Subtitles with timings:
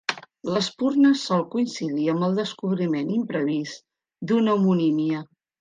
[0.53, 3.87] L'espurna sol coincidir amb el descobriment imprevist
[4.31, 5.25] d'una homonímia.